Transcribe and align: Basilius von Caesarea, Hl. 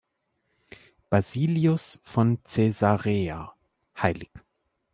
Basilius 1.11 1.99
von 2.01 2.41
Caesarea, 2.41 3.53
Hl. 3.93 4.25